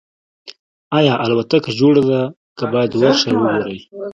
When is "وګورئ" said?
3.41-3.79